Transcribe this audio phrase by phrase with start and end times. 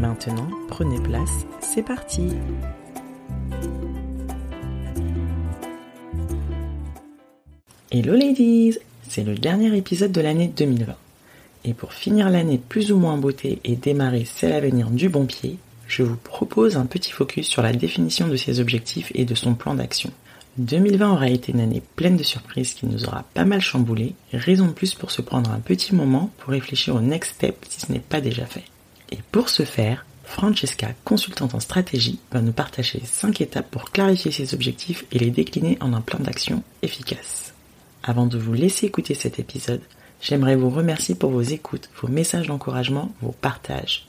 [0.00, 2.28] Maintenant, prenez place, c'est parti
[7.90, 10.94] Hello ladies C'est le dernier épisode de l'année 2020.
[11.66, 15.26] Et pour finir l'année plus ou moins beauté et démarrer celle à venir du bon
[15.26, 19.34] pied, je vous propose un petit focus sur la définition de ses objectifs et de
[19.34, 20.10] son plan d'action.
[20.56, 24.68] 2020 aura été une année pleine de surprises qui nous aura pas mal chamboulé, raison
[24.68, 27.92] de plus pour se prendre un petit moment pour réfléchir au next step si ce
[27.92, 28.64] n'est pas déjà fait.
[29.10, 34.30] Et pour ce faire, Francesca, consultante en stratégie, va nous partager 5 étapes pour clarifier
[34.30, 37.52] ses objectifs et les décliner en un plan d'action efficace.
[38.04, 39.82] Avant de vous laisser écouter cet épisode,
[40.20, 44.06] j'aimerais vous remercier pour vos écoutes, vos messages d'encouragement, vos partages.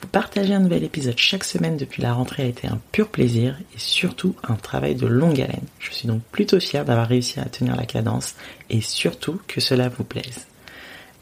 [0.00, 3.58] Vous partager un nouvel épisode chaque semaine depuis la rentrée a été un pur plaisir
[3.74, 5.66] et surtout un travail de longue haleine.
[5.80, 8.36] Je suis donc plutôt fier d'avoir réussi à tenir la cadence
[8.70, 10.46] et surtout que cela vous plaise.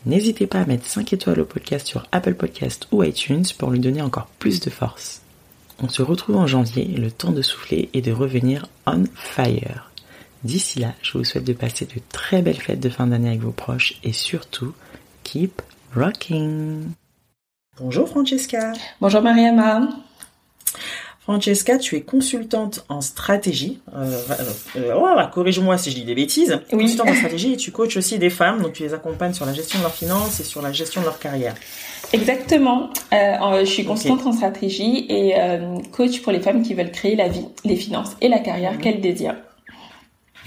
[0.06, 3.80] N'hésitez pas à mettre 5 étoiles au podcast sur Apple Podcast ou iTunes pour lui
[3.80, 5.22] donner encore plus de force.
[5.82, 9.90] On se retrouve en janvier, le temps de souffler et de revenir on fire.
[10.44, 13.40] D'ici là, je vous souhaite de passer de très belles fêtes de fin d'année avec
[13.40, 14.72] vos proches et surtout,
[15.24, 15.60] keep
[15.92, 16.84] rocking!
[17.80, 18.74] Bonjour Francesca.
[19.00, 19.88] Bonjour Mariama.
[21.26, 23.80] Francesca, tu es consultante en stratégie.
[23.96, 24.22] Euh,
[24.76, 26.60] euh, oh, corrige-moi si je dis des bêtises.
[26.72, 26.82] Oui.
[26.82, 29.52] Consultante en stratégie et tu coaches aussi des femmes, donc tu les accompagnes sur la
[29.52, 31.56] gestion de leurs finances et sur la gestion de leur carrière.
[32.12, 32.90] Exactement.
[33.12, 35.34] Euh, je suis consultante en stratégie et
[35.90, 38.78] coach pour les femmes qui veulent créer la vie, les finances et la carrière mhm.
[38.78, 39.36] qu'elles désirent.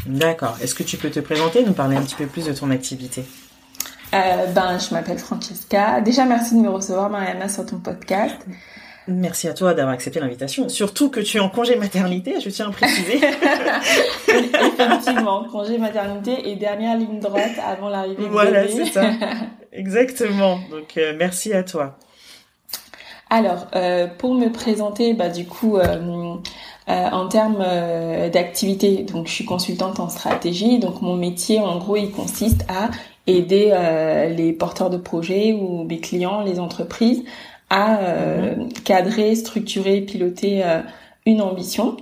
[0.05, 0.57] D'accord.
[0.63, 3.25] Est-ce que tu peux te présenter, nous parler un petit peu plus de ton activité?
[4.13, 5.99] Euh, ben, je m'appelle Francesca.
[5.99, 8.37] Déjà, merci de me recevoir, Mariana, sur ton podcast.
[9.09, 10.69] Merci à toi d'avoir accepté l'invitation.
[10.69, 13.17] Surtout que tu es en congé maternité, je tiens à préciser.
[14.27, 19.03] Effectivement, congé maternité et dernière ligne droite avant l'arrivée du Voilà, c'est ça.
[19.71, 20.59] Exactement.
[20.69, 21.97] Donc, euh, merci à toi.
[23.29, 26.35] Alors, euh, pour me présenter, bah, du coup, euh,
[26.87, 27.63] en termes
[28.31, 30.79] d'activité, donc je suis consultante en stratégie.
[30.79, 32.89] Donc, mon métier, en gros, il consiste à
[33.27, 33.71] aider
[34.35, 37.23] les porteurs de projets ou mes clients, les entreprises,
[37.69, 38.73] à euh, mhm.
[38.83, 40.81] cadrer, structurer, piloter euh,
[41.25, 41.97] une ambition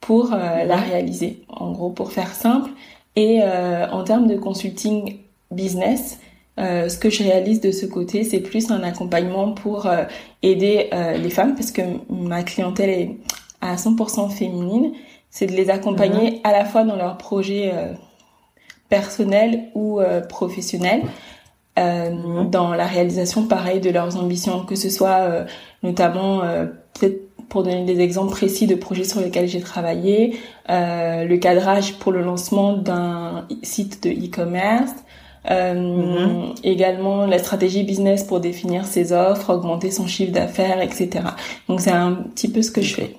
[0.00, 1.44] pour la réaliser.
[1.48, 2.70] En gros, pour faire simple.
[3.14, 5.18] Et en termes de consulting
[5.52, 6.18] business,
[6.58, 9.88] ce que je réalise de ce côté, c'est plus un accompagnement pour
[10.42, 13.16] aider les femmes, parce que ma clientèle est
[13.60, 14.92] à 100% féminine.
[15.30, 16.38] C'est de les accompagner mhm.
[16.42, 17.72] à la fois dans leurs projets
[18.92, 21.00] personnel ou euh, professionnel
[21.78, 25.44] euh, dans la réalisation pareil de leurs ambitions, que ce soit euh,
[25.82, 26.40] notamment
[26.94, 30.38] peut-être pour donner des exemples précis de projets sur lesquels j'ai travaillé,
[30.68, 34.94] le cadrage pour le lancement d'un site de e-commerce,
[35.50, 36.54] mhm.
[36.64, 41.10] également la stratégie business pour définir ses offres, augmenter son chiffre d'affaires, etc.
[41.68, 43.16] Donc c'est un petit peu ce que je fais.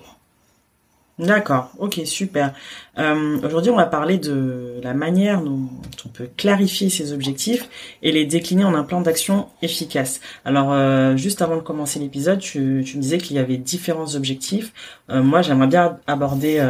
[1.19, 2.55] D'accord, ok, super.
[2.97, 5.69] Euh, aujourd'hui, on va parler de la manière dont
[6.05, 7.69] on peut clarifier ses objectifs
[8.01, 10.21] et les décliner en un plan d'action efficace.
[10.43, 14.15] Alors, euh, juste avant de commencer l'épisode, tu, tu, me disais qu'il y avait différents
[14.15, 14.73] objectifs.
[15.11, 16.65] Euh, moi, j'aimerais bien aborder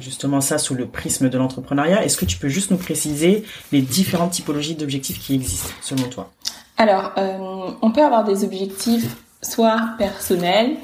[0.00, 2.04] justement ça sous le prisme de l'entrepreneuriat.
[2.04, 6.30] Est-ce que tu peux juste nous préciser les différentes typologies d'objectifs qui existent selon toi?
[6.78, 7.12] Alors,
[7.82, 9.14] on peut avoir des objectifs
[9.44, 10.76] soit personnels,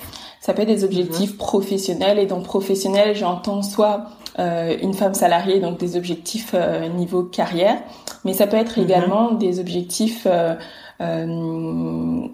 [0.50, 1.37] ça peut être des objectifs mhm.
[1.37, 4.06] professionnels et dans professionnel, j'entends soit
[4.41, 7.81] euh, une femme salariée, donc des objectifs euh, niveau carrière,
[8.25, 8.85] mais ça peut être mhm.
[8.85, 10.56] également des objectifs euh,
[11.00, 12.26] euh,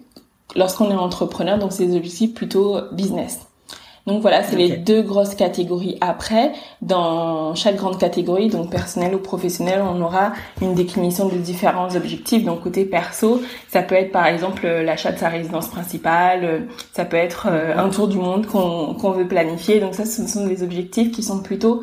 [0.55, 3.46] lorsqu'on est entrepreneur, donc c'est des objectifs plutôt business.
[4.07, 5.99] Donc voilà, c'est les deux grosses catégories.
[6.01, 10.33] Après, dans chaque grande catégorie, donc personnel ou professionnel, on aura
[10.63, 12.45] une définition de différents objectifs.
[12.45, 17.17] Donc côté perso, ça peut être par exemple l'achat de sa résidence principale, ça peut
[17.17, 19.81] être euh, un tour du monde qu'on veut planifier.
[19.81, 21.83] Donc ça, ce sont des objectifs qui sont plutôt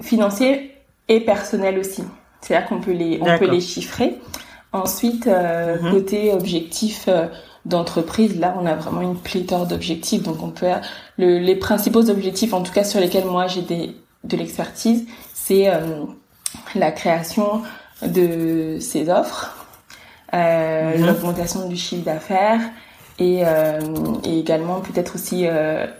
[0.00, 0.76] financiers
[1.08, 2.04] et personnels aussi.
[2.40, 4.18] C'est-à-dire qu'on peut les on peut les chiffrer.
[4.72, 5.90] Ensuite, euh, mhm.
[5.90, 7.26] côté objectif euh,
[7.64, 10.22] d'entreprise, là, on a vraiment une pléthore d'objectifs.
[10.22, 10.66] Donc, on peut
[11.18, 16.04] les principaux objectifs, en tout cas sur lesquels moi j'ai de l'expertise, c'est euh,
[16.74, 17.62] la création
[18.02, 19.66] de ces offres,
[20.32, 21.06] euh, mhm.
[21.06, 22.60] l'augmentation du chiffre d'affaires
[23.18, 23.42] et,
[24.24, 25.46] et, également peut-être aussi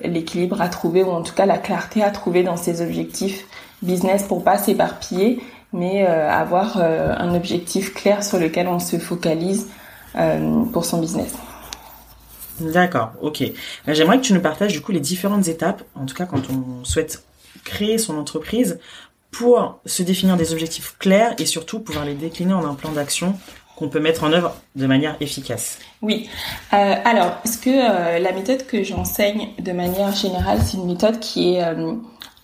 [0.02, 3.44] l'équilibre à trouver ou en tout cas la clarté à trouver dans ces objectifs
[3.82, 5.40] business pour pas s'éparpiller
[5.72, 9.68] mais euh, avoir euh, un objectif clair sur lequel on se focalise
[10.16, 11.34] euh, pour son business.
[12.60, 13.42] D'accord, ok.
[13.88, 16.84] J'aimerais que tu nous partages du coup les différentes étapes, en tout cas quand on
[16.84, 17.24] souhaite
[17.64, 18.78] créer son entreprise,
[19.30, 23.38] pour se définir des objectifs clairs et surtout pouvoir les décliner en un plan d'action
[23.76, 25.78] qu'on peut mettre en œuvre de manière efficace.
[26.02, 26.28] Oui.
[26.74, 31.18] Euh, alors, ce que euh, la méthode que j'enseigne de manière générale, c'est une méthode
[31.18, 31.94] qui est euh,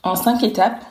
[0.02, 0.82] en cinq étapes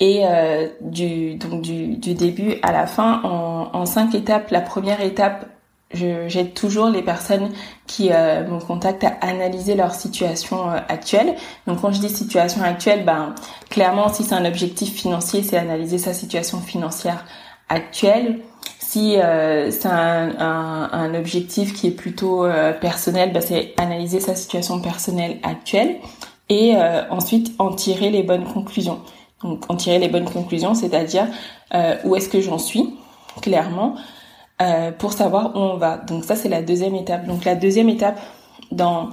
[0.00, 4.50] et euh, du donc du, du, début à la fin en, en cinq étapes.
[4.50, 5.46] La première étape,
[5.92, 7.50] j'aide toujours les personnes
[7.86, 11.34] qui euh, me contactent à analyser leur situation euh, actuelle.
[11.66, 13.34] Donc quand je dis situation actuelle, ben
[13.70, 17.24] clairement si c'est un objectif financier, c'est analyser sa situation financière
[17.68, 18.40] actuelle.
[18.78, 24.20] Si euh, c'est un, un, un, objectif qui est plutôt euh, personnel, ben, c'est analyser
[24.20, 25.96] sa situation personnelle actuelle
[26.48, 26.76] et
[27.10, 29.00] ensuite en tirer les bonnes conclusions.
[29.42, 31.26] Donc en tirer les bonnes conclusions, c'est-à-dire
[31.74, 32.94] euh, où est-ce que j'en suis,
[33.42, 33.96] clairement,
[34.60, 35.98] euh, pour savoir où on va.
[35.98, 37.26] Donc ça, c'est la deuxième étape.
[37.26, 38.18] Donc la deuxième étape
[38.72, 39.10] dans,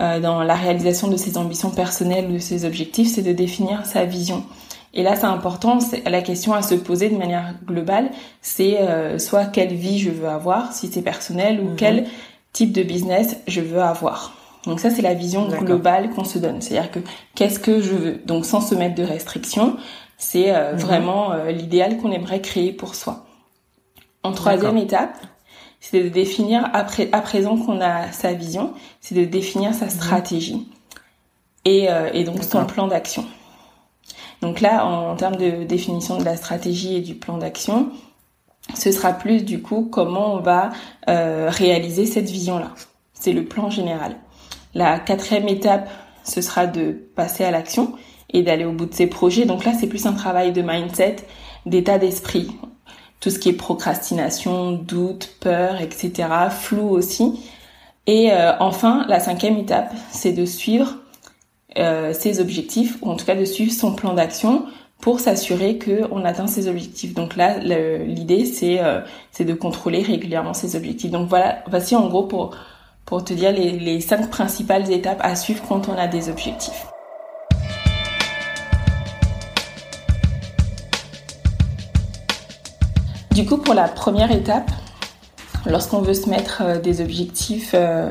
[0.00, 4.04] euh, dans la réalisation de ses ambitions personnelles, de ses objectifs, c'est de définir sa
[4.04, 4.44] vision.
[4.96, 8.10] Et là, c'est important, la question à se poser de manière globale,
[8.40, 11.76] c'est euh, soit quelle vie je veux avoir, si c'est personnel, ou mhm.
[11.76, 12.06] quel
[12.54, 14.32] type de business je veux avoir.
[14.64, 16.62] Donc ça, c'est la vision globale qu'on se donne.
[16.62, 17.00] C'est-à-dire que
[17.34, 18.22] qu'est-ce que je veux?
[18.24, 19.76] Donc sans se mettre de restrictions,
[20.16, 20.78] c'est euh, mhm.
[20.78, 23.25] vraiment euh, l'idéal qu'on aimerait créer pour soi.
[24.26, 25.16] En troisième étape,
[25.78, 30.66] c'est de définir, après, à présent qu'on a sa vision, c'est de définir sa stratégie
[31.64, 33.24] et, euh, et donc son plan d'action.
[34.42, 37.90] Donc là, en, en, termes de définition de la stratégie et du plan d'action,
[38.74, 40.70] ce sera plus du coup comment on va
[41.06, 42.72] réaliser cette vision-là.
[43.14, 44.16] C'est le plan général.
[44.74, 45.88] La quatrième étape,
[46.24, 47.92] ce sera de passer à l'action
[48.30, 49.46] et d'aller au bout de ses projets.
[49.46, 51.16] Donc là, c'est plus un travail de mindset,
[51.64, 52.50] d'état d'esprit.
[53.26, 56.28] Tout ce qui est procrastination, doute, peur, etc.
[56.48, 57.40] Flou aussi.
[58.06, 60.98] Et euh, enfin, la cinquième étape, c'est de suivre
[61.76, 64.66] euh, ses objectifs, ou en tout cas de suivre son plan d'action
[65.00, 67.14] pour s'assurer qu'on atteint ses objectifs.
[67.14, 69.00] Donc là, l'idée, c'est euh,
[69.40, 71.10] de contrôler régulièrement ses objectifs.
[71.10, 72.56] Donc voilà, voici en gros pour
[73.06, 76.86] pour te dire les, les cinq principales étapes à suivre quand on a des objectifs.
[83.36, 84.70] Du coup, pour la première étape,
[85.66, 88.08] lorsqu'on veut se mettre euh, des objectifs euh,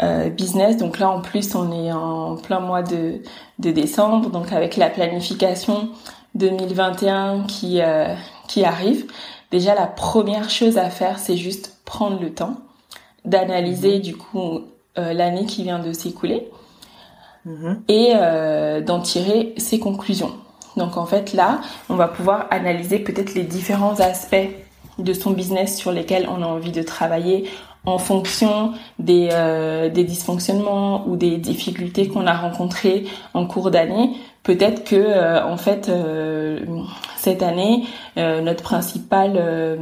[0.00, 3.20] euh, business, donc là en plus on est en plein mois de,
[3.58, 5.88] de décembre, donc avec la planification
[6.36, 8.14] 2021 qui, euh,
[8.46, 9.06] qui arrive,
[9.50, 12.54] déjà la première chose à faire c'est juste prendre le temps
[13.24, 14.02] d'analyser mhm.
[14.02, 14.60] du coup
[14.98, 16.48] euh, l'année qui vient de s'écouler
[17.44, 17.82] mhm.
[17.88, 20.30] et euh, d'en tirer ses conclusions.
[20.76, 24.36] Donc en fait là, on va pouvoir analyser peut-être les différents aspects
[25.02, 27.46] de son business sur lesquels on a envie de travailler
[27.86, 33.04] en fonction des, euh, des dysfonctionnements ou des difficultés qu'on a rencontrées
[33.34, 34.10] en cours d'année.
[34.42, 36.60] Peut-être que euh, en fait euh,
[37.16, 37.84] cette année
[38.16, 39.78] notre principal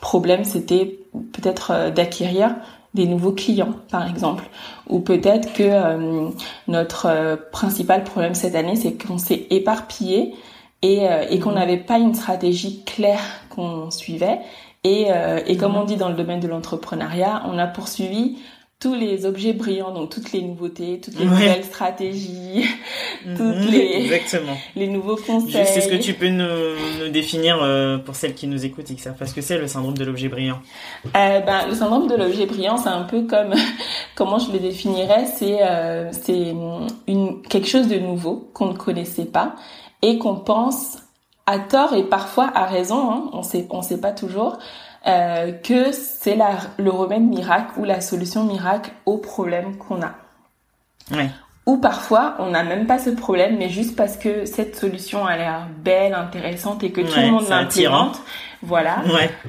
[0.00, 0.98] problème c'était
[1.32, 2.54] peut-être d'acquérir
[2.94, 4.44] des nouveaux clients, par exemple.
[4.88, 6.30] Ou peut-être que
[6.68, 10.34] notre principal problème cette année, c'est qu'on s'est éparpillé
[10.82, 11.56] et, et qu'on mhm.
[11.58, 14.38] n'avait pas une stratégie claire qu'on suivait.
[14.84, 15.08] Et,
[15.46, 18.38] et comme on dit dans le domaine de l'entrepreneuriat, on a poursuivi
[18.80, 22.64] tous les objets brillants, donc toutes les nouveautés, toutes les nouvelles stratégies,
[23.26, 23.36] mhm.
[23.36, 24.56] toutes les, Exactement.
[24.74, 25.66] les nouveaux conseils.
[25.66, 26.46] C'est ce que tu peux nous,
[26.98, 29.58] nous définir euh, pour celles qui nous écoutent et qui savent pas ce que c'est
[29.58, 30.60] le syndrome de l'objet brillant?
[31.14, 33.52] Euh, ben, le syndrome de l'objet brillant, c'est un peu comme
[34.14, 36.54] comment je le définirais, c'est euh, c'est
[37.06, 39.56] une quelque chose de nouveau qu'on ne connaissait pas
[40.00, 40.96] et qu'on pense
[41.50, 44.58] à tort et parfois à raison, hein, on sait on sait pas toujours
[45.06, 46.38] euh, que c'est
[46.78, 50.12] le remède miracle ou la solution miracle au problème qu'on a.
[51.10, 51.30] Ouais.
[51.66, 55.36] Ou parfois, on n'a même pas ce problème, mais juste parce que cette solution a
[55.36, 58.20] l'air belle, intéressante et que tout le monde l'implémente,
[58.62, 59.02] voilà,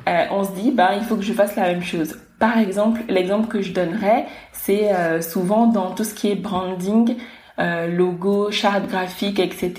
[0.08, 2.18] euh, on se dit, bah, il faut que je fasse la même chose.
[2.40, 7.18] Par exemple, l'exemple que je donnerais, c'est euh, souvent dans tout ce qui est branding,
[7.62, 9.74] euh, logo, charte graphique, etc.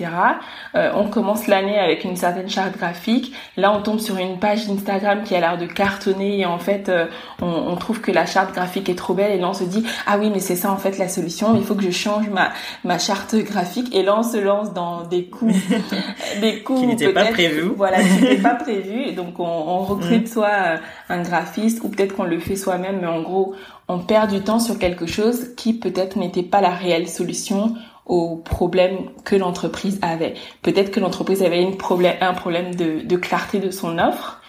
[0.77, 3.35] Euh, on commence l'année avec une certaine charte graphique.
[3.57, 6.89] Là, on tombe sur une page Instagram qui a l'air de cartonner et en fait,
[6.89, 7.07] euh,
[7.41, 10.17] on, trouve que la charte graphique est trop belle et là, on se dit ah
[10.19, 11.57] oui, mais c'est ça en fait la solution.
[11.57, 12.53] Il faut que je change ma
[12.85, 15.55] ma charte graphique et là, on se lance dans des coups,
[16.41, 17.73] des coups qui n'étaient pas prévus.
[17.77, 19.03] Voilà, qui n'étaient pas prévus.
[19.09, 20.33] Et donc, on, on recrute mm.
[20.33, 23.57] soit un graphiste ou peut-être qu'on le fait soi-même, mais en gros,
[23.93, 27.75] on perd du temps sur quelque chose qui peut-être n'était pas la réelle solution
[28.07, 30.35] au problème que l'entreprise avait.
[30.63, 34.41] Peut-être que l'entreprise avait une problème, un problème de, clarté de son offre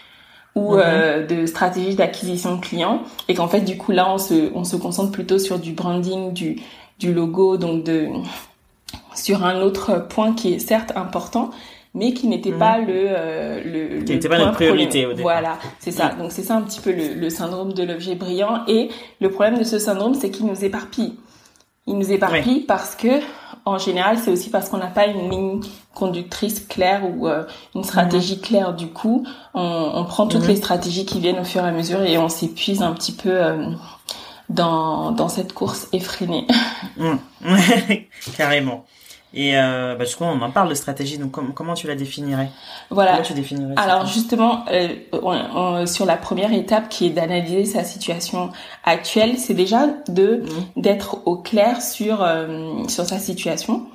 [0.55, 0.81] ou mhm.
[0.83, 4.63] euh, de stratégie d'acquisition de clients et qu'en fait du coup là on se, on
[4.63, 6.57] se concentre plutôt sur du branding, du,
[6.99, 8.07] du logo, donc de
[9.15, 11.51] sur un autre point qui est certes important,
[11.93, 12.87] mais qui n'était pas mhm.
[12.87, 15.23] le euh, le, qui n'était pas notre priorité au départ.
[15.23, 16.09] Voilà, c'est ça.
[16.09, 18.89] Donc c'est ça un petit peu le, le syndrome de l'objet brillant et
[19.21, 21.15] le problème de ce syndrome c'est qu'il nous éparpille.
[21.85, 23.19] Il nous éparpille parce que
[23.65, 25.61] en général c'est aussi parce qu'on n'a pas une ligne
[25.93, 27.43] conductrice claire ou euh,
[27.75, 28.41] une stratégie mhm.
[28.41, 29.25] claire du coup.
[29.53, 32.29] On, on prend toutes les stratégies qui viennent au fur et à mesure et on
[32.29, 33.29] s'épuise un petit peu.
[33.29, 33.71] Euh,
[34.49, 36.45] dans, dans cette course effrénée.
[38.37, 38.85] Carrément.
[39.33, 41.17] Et euh, bah, du coup, on en parle de stratégie.
[41.17, 42.49] Donc, comment tu la définirais?
[42.89, 43.19] Voilà.
[43.21, 48.51] tu définirais Alors, justement, euh, sur la première étape, qui est d'analyser sa situation
[48.83, 50.43] actuelle, c'est déjà de
[50.75, 50.81] mmh.
[50.81, 53.87] d'être au clair sur euh, sur sa situation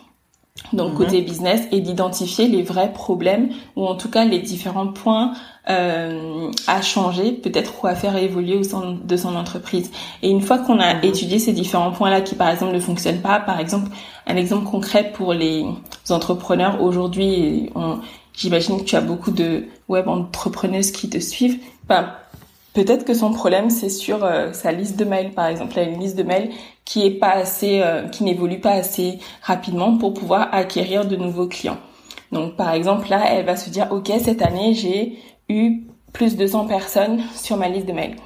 [0.73, 0.99] donc mhm.
[0.99, 5.33] côté business, et d'identifier les vrais problèmes ou en tout cas les différents points
[5.71, 9.91] euh, à changer, peut-être ou à faire évoluer au sein de son entreprise.
[10.23, 11.05] Et une fois qu'on a mhm.
[11.05, 13.91] étudié ces différents points-là qui par exemple ne fonctionnent pas, par exemple
[14.27, 15.65] un exemple concret pour les
[16.11, 17.71] entrepreneurs aujourd'hui,
[18.37, 21.59] j'imagine que tu as beaucoup de web entrepreneuses qui te suivent.
[21.89, 22.13] Ben,
[22.75, 25.93] Peut-être que son problème c'est sur euh, sa liste de mails par exemple, elle a
[25.93, 26.51] une liste de mails
[26.85, 31.49] qui est pas assez euh, qui n'évolue pas assez rapidement pour pouvoir acquérir de nouveaux
[31.49, 31.79] clients.
[32.31, 36.45] Donc par exemple là, elle va se dire OK, cette année, j'ai eu plus de
[36.45, 38.17] 200 personnes sur ma liste de mails.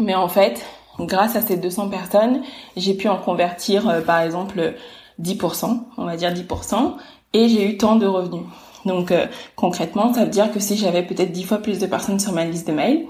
[0.00, 0.64] Mais en fait,
[0.98, 2.42] grâce à ces 200 personnes,
[2.76, 4.74] j'ai pu en convertir euh, par exemple
[5.20, 6.94] 10%, on va dire 10%
[7.32, 8.44] et j'ai eu tant de revenus.
[8.84, 9.14] Donc
[9.54, 12.44] concrètement, ça veut dire que si j'avais peut-être 10 fois plus de personnes sur ma
[12.44, 13.06] liste de mails,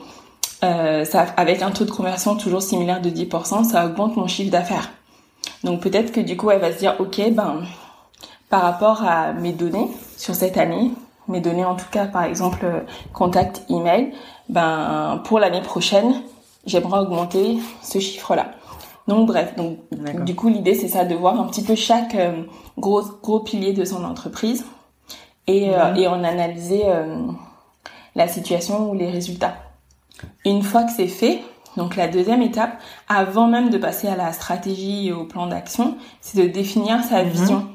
[0.64, 4.50] euh, ça, avec un taux de conversion toujours similaire de 10%, ça augmente mon chiffre
[4.50, 4.90] d'affaires.
[5.64, 7.62] Donc peut-être que du coup, elle va se dire, ok, ben,
[8.49, 10.92] par rapport à mes données sur cette année,
[11.28, 12.66] mes données en tout cas, par exemple,
[13.12, 14.12] contact email,
[14.49, 16.14] ben, pour l'année prochaine,
[16.66, 18.52] j'aimerais augmenter ce chiffre-là.
[19.09, 19.78] Donc bref, donc
[20.25, 22.45] du coup l'idée c'est ça de voir un petit peu chaque euh,
[22.78, 24.64] gros gros pilier de son entreprise
[25.49, 26.85] et, euh, et en analyser
[28.14, 29.54] la situation ou les résultats.
[30.45, 31.43] Une fois que c'est fait,
[31.76, 35.97] donc la deuxième étape, avant même de passer à la stratégie et au plan d'action,
[36.21, 37.31] c'est de définir sa mhm.
[37.31, 37.69] vision.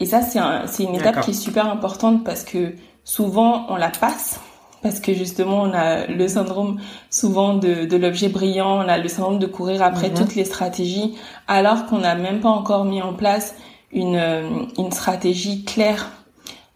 [0.00, 4.40] Et ça, c'est une étape qui est super importante parce que souvent on la passe
[4.82, 6.78] parce que justement on a le syndrome
[7.08, 10.14] souvent de, l'objet brillant, on a le syndrome de courir après mhm.
[10.14, 11.16] toutes les stratégies
[11.48, 13.54] alors qu'on n'a même pas encore mis en place
[13.92, 14.20] une,
[14.76, 16.10] une stratégie claire,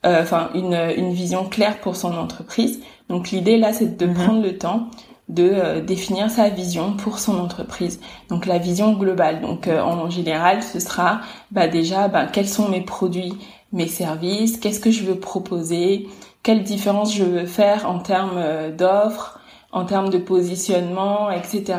[0.06, 2.80] euh, enfin une, une vision claire pour son entreprise.
[3.08, 4.14] Donc l'idée là, c'est de mhm.
[4.14, 4.88] prendre le temps
[5.28, 8.00] de euh, définir sa vision pour son entreprise.
[8.28, 9.40] Donc la vision globale.
[9.40, 13.34] Donc euh, en général, ce sera bah, déjà bah, quels sont mes produits,
[13.72, 16.08] mes services, qu'est-ce que je veux proposer,
[16.42, 21.78] quelle différence je veux faire en termes euh, d'offres, en termes de positionnement, etc.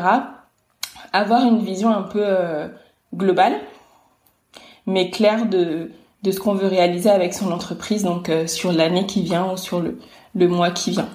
[1.12, 2.24] Avoir une vision un peu
[3.12, 3.54] globale,
[4.86, 5.90] mais claire de
[6.22, 9.80] de ce qu'on veut réaliser avec son entreprise, donc sur l'année qui vient ou sur
[9.80, 9.98] le,
[10.34, 11.08] le mois qui vient.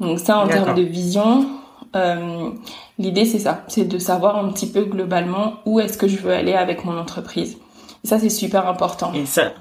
[0.00, 1.46] Donc ça, en termes de vision,
[1.94, 2.50] euh,
[2.98, 6.32] l'idée c'est ça, c'est de savoir un petit peu globalement où est-ce que je veux
[6.32, 7.58] aller avec mon entreprise.
[8.02, 9.12] Et ça, c'est super important.
[9.14, 9.52] Et ça,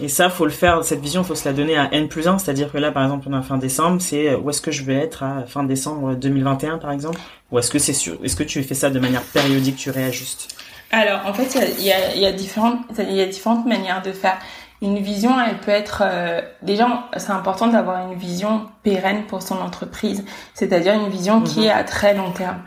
[0.00, 0.84] et ça, faut le faire.
[0.84, 2.38] Cette vision, faut se la donner à N plus 1.
[2.38, 4.84] C'est-à-dire que là, par exemple, on a fin décembre, c'est euh, où est-ce que je
[4.84, 7.20] vais être à fin décembre 2021, par exemple?
[7.50, 10.48] Ou est-ce que c'est sûr Est-ce que tu fais ça de manière périodique, tu réajustes?
[10.90, 14.38] Alors, en fait, il y a, y, a, différentes, y a différentes manières de faire.
[14.82, 19.58] Une vision, elle peut être euh, déjà c'est important d'avoir une vision pérenne pour son
[19.60, 20.24] entreprise,
[20.54, 21.66] c'est-à-dire une vision qui mhm.
[21.66, 22.58] est à très long terme.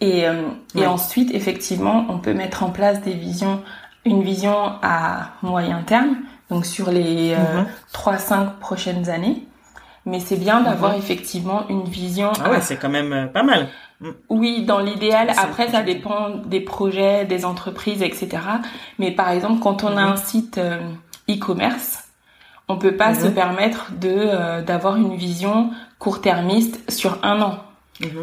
[0.00, 0.42] Et, euh,
[0.74, 3.62] et ensuite, effectivement, on peut mettre en place des visions,
[4.04, 6.16] une vision à moyen terme,
[6.50, 7.62] donc sur les euh,
[7.94, 8.50] 3-5 mhm.
[8.60, 9.46] prochaines années.
[10.04, 10.98] mais c'est bien d'avoir mhm.
[10.98, 12.30] effectivement une vision.
[12.44, 13.68] Ah ouais, c'est quand même euh, pas mal.
[14.00, 14.10] Mm.
[14.28, 15.30] Oui, dans l'idéal.
[15.30, 18.28] Après, ça dépend des projets, des entreprises, etc.
[18.98, 20.78] Mais par exemple, quand on a un site euh,
[21.30, 22.04] e-commerce,
[22.68, 23.34] on peut pas se mhm.
[23.34, 27.58] permettre de euh, d'avoir une vision court-termiste sur un an.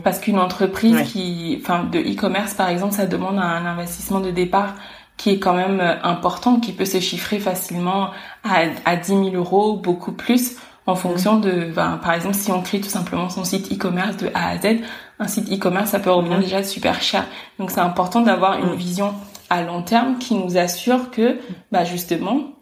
[0.03, 4.75] Parce qu'une entreprise qui, enfin, de e-commerce par exemple, ça demande un investissement de départ
[5.15, 8.09] qui est quand même important, qui peut se chiffrer facilement
[8.43, 12.61] à, à 10 000 euros, beaucoup plus en fonction de, ben, par exemple, si on
[12.61, 14.79] crée tout simplement son site e-commerce de A à Z,
[15.19, 17.25] un site e-commerce, ça peut revenir déjà super cher.
[17.59, 19.13] Donc c'est important d'avoir une vision
[19.49, 21.37] à long terme qui nous assure que,
[21.71, 22.53] bah justement,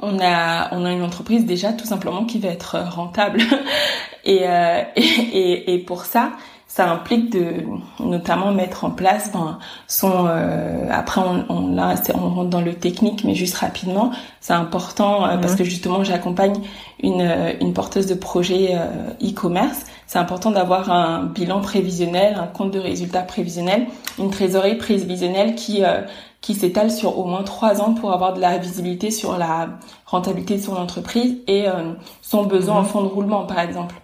[0.00, 3.40] on a on a une entreprise déjà tout simplement qui va être rentable.
[4.24, 6.32] et, euh, et, et pour ça,
[6.70, 7.64] ça implique de
[7.98, 12.74] notamment mettre en place ben, son euh, après on, on là on rentre dans le
[12.74, 14.12] technique mais juste rapidement.
[14.40, 16.54] C'est important euh, parce que justement j'accompagne
[17.02, 18.78] une euh, une porteuse de projet
[19.20, 19.84] e-commerce.
[20.06, 23.88] C'est important d'avoir un bilan prévisionnel un compte de résultats prévisionnel
[24.20, 25.82] une trésorerie prévisionnelle qui
[26.40, 29.68] qui s'étale sur au moins trois ans pour avoir de la visibilité sur la
[30.06, 31.66] rentabilité de son entreprise et
[32.22, 32.86] son besoin en mhm.
[32.86, 33.94] fonds de roulement par exemple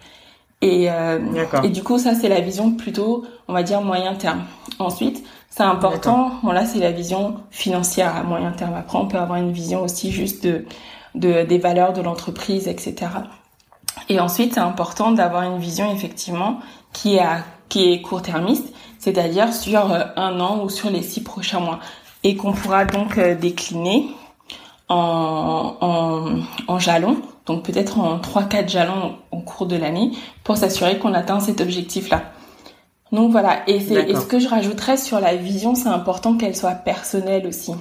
[0.61, 1.19] et, euh,
[1.63, 4.43] et du coup, ça, c'est la vision plutôt, on va dire, moyen terme.
[4.79, 8.73] Ensuite, c'est important, bon là, c'est la vision financière à moyen terme.
[8.75, 10.65] Après, on peut avoir une vision aussi juste de,
[11.15, 12.95] de des valeurs de l'entreprise, etc.
[14.09, 16.59] Et ensuite, c'est important d'avoir une vision, effectivement,
[16.91, 17.25] qui est,
[17.69, 21.79] qui est court-termiste, c'est-à-dire sur euh, un an ou sur les six prochains mois.
[22.23, 24.09] Et qu'on pourra donc euh, décliner
[24.89, 30.11] en, en, en jalons donc peut-être en 3-4 jalons au cours de l'année
[30.43, 32.23] pour s'assurer qu'on atteint cet objectif-là.
[33.13, 36.75] Donc voilà, et, c'est, ce que je rajouterais sur la vision, c'est important qu'elle soit
[36.75, 37.71] personnelle aussi.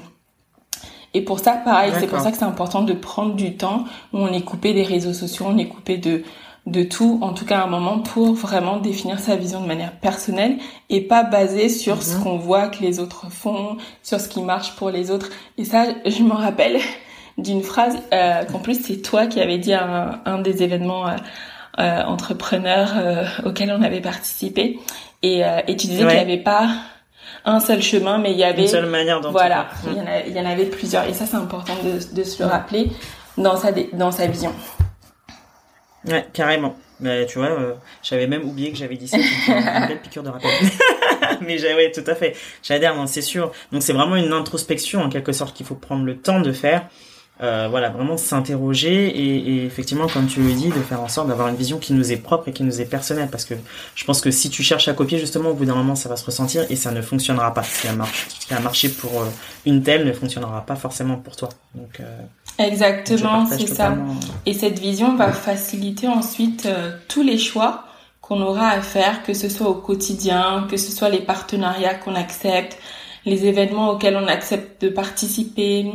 [1.14, 4.18] Et pour ça, pareil, c'est pour ça que c'est important de prendre du temps où
[4.18, 6.22] on est coupé des réseaux sociaux, on est coupé de
[6.66, 10.56] de tout, en tout cas un moment pour vraiment définir sa vision de manière personnelle
[10.90, 12.22] et pas basée sur ce mhm.
[12.22, 15.30] qu'on voit que les autres font, sur ce qui marche pour les autres.
[15.58, 16.80] Et ça, je me rappelle,
[17.38, 21.16] d'une phrase euh, qu'en plus c'est toi qui avais dit à un, des événements euh,
[21.78, 24.78] euh entrepreneurs euh, auxquels on avait participé.
[25.22, 26.68] Et, et tu disais qu'il n'y avait pas
[27.44, 30.32] un seul chemin mais il y avait une seule manière voilà il y, en il
[30.32, 31.04] y en avait plusieurs.
[31.04, 32.90] Et ça c'est important de, de se le rappeler
[33.36, 34.52] dans sa dans sa vision
[36.06, 36.76] ouais carrément.
[36.98, 40.50] Mais tu vois j'avais même oublié que j'avais dit ça une belle piqûre de rappel.
[41.42, 42.34] Mais ouais tout à fait.
[42.62, 43.52] J'adhère c'est sûr.
[43.72, 46.88] Donc c'est vraiment une introspection en quelque sorte qu'il faut prendre le temps de faire
[47.42, 51.28] euh, voilà, vraiment s'interroger et, et, effectivement, comme tu le dis, de faire en sorte
[51.28, 53.28] d'avoir une vision qui nous est propre et qui nous est personnelle.
[53.30, 53.54] Parce que
[53.94, 56.16] je pense que si tu cherches à copier, justement, au bout d'un moment, ça va
[56.16, 57.62] se ressentir et ça ne fonctionnera pas.
[57.62, 59.26] Ce qui a marché, ce qui a marché pour euh,
[59.66, 61.50] une telle ne fonctionnera pas forcément pour toi.
[61.74, 62.04] Donc, euh,
[62.58, 63.94] Exactement, c'est ça.
[64.46, 67.84] Et cette vision va faciliter ensuite euh, tous les choix
[68.22, 72.14] qu'on aura à faire, que ce soit au quotidien, que ce soit les partenariats qu'on
[72.14, 72.78] accepte,
[73.26, 75.92] les événements auxquels on accepte de participer,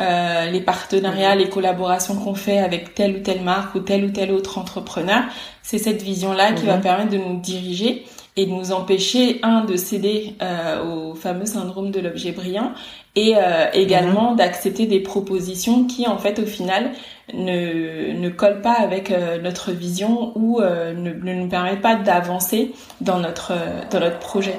[0.00, 4.10] euh, les partenariats, les collaborations qu'on fait avec telle ou telle marque ou tel ou
[4.10, 5.22] tel autre entrepreneur.
[5.62, 6.82] C'est cette vision-là qui va mhm.
[6.82, 8.04] permettre de nous diriger
[8.36, 12.72] et de nous empêcher, un, de céder euh, au fameux syndrome de l'objet brillant
[13.16, 14.36] et euh, également mhm.
[14.36, 16.90] d'accepter des propositions qui, en fait, au final,
[17.32, 21.94] ne, ne collent pas avec euh, notre vision ou euh, ne, ne nous permettent pas
[21.94, 23.52] d'avancer dans notre,
[23.90, 24.56] dans notre projet.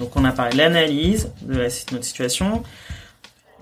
[0.00, 1.54] Donc on a parlé de l'analyse de
[1.92, 2.64] notre situation,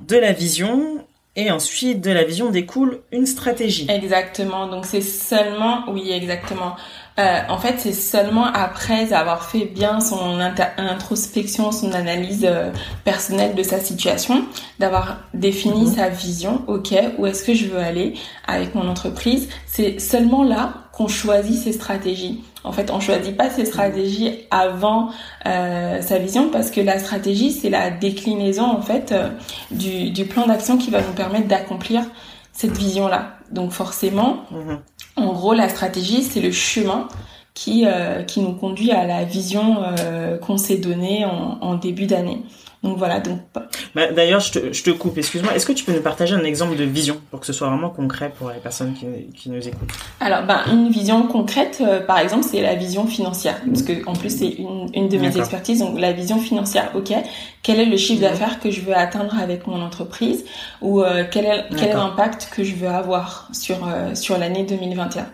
[0.01, 1.05] de la vision,
[1.39, 3.87] et ensuite de la vision découle une stratégie.
[3.89, 4.67] Exactement.
[4.67, 6.75] Donc c'est seulement, oui exactement.
[7.19, 10.39] Euh, en fait, c'est seulement après avoir fait bien son
[10.79, 12.71] introspection, son analyse euh,
[13.05, 14.45] personnelle de sa situation,
[14.79, 15.95] d'avoir défini mhm.
[15.95, 18.15] sa vision, ok, où est-ce que je veux aller
[18.47, 22.43] avec mon entreprise, c'est seulement là qu'on choisit ses stratégies.
[22.65, 25.11] En fait, on choisit pas ses stratégies avant
[25.47, 29.15] euh, sa vision parce que la stratégie, c'est la déclinaison en fait
[29.71, 32.03] du, du plan d'action qui va nous permettre d'accomplir
[32.53, 33.37] cette vision-là.
[33.53, 34.81] Donc forcément, mhm.
[35.19, 37.09] En gros, la stratégie, c'est le chemin
[37.53, 42.07] qui, euh, qui nous conduit à la vision euh, qu'on s'est donnée en, en début
[42.07, 42.43] d'année.
[42.83, 43.21] Donc voilà.
[43.21, 43.41] Donc.
[43.95, 45.19] Bah, D'ailleurs, je te, je te coupe.
[45.19, 45.55] Excuse-moi.
[45.55, 47.91] Est-ce que tu peux nous partager un exemple de vision pour que ce soit vraiment
[47.91, 52.19] concret pour les personnes qui, qui nous écoutent Alors, ben une vision concrète, euh, par
[52.19, 55.81] exemple, c'est la vision financière, parce que en plus c'est une, une de mes expertises.
[55.81, 56.93] Donc la vision financière.
[56.95, 57.13] Ok.
[57.63, 60.45] Quel est le chiffre d'affaires que je veux atteindre avec mon entreprise,
[60.81, 64.65] ou euh, quel est quel est l'impact que je veux avoir sur euh, sur l'année
[64.65, 65.27] 2021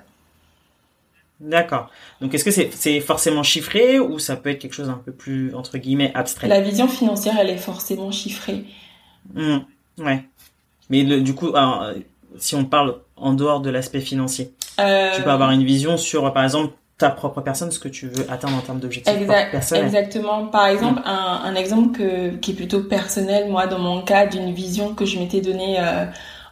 [1.40, 1.90] D'accord.
[2.20, 5.54] Donc est-ce que c'est forcément chiffré ou ça peut être quelque chose un peu plus
[5.54, 6.48] entre guillemets abstrait?
[6.48, 8.64] La vision financière, elle est forcément chiffrée.
[9.34, 9.58] Mmh.
[9.98, 10.24] Ouais.
[10.90, 11.90] Mais le, du coup, alors,
[12.38, 16.32] si on parle en dehors de l'aspect financier, Euh, tu peux avoir une vision sur,
[16.32, 19.84] par exemple, ta propre personne, ce que tu veux atteindre en termes d'objectifs Exact, personnels.
[19.86, 20.46] exactement.
[20.46, 24.52] Par exemple, un, un exemple que, qui est plutôt personnel, moi, dans mon cas, d'une
[24.52, 26.06] vision que je m'étais donnée euh,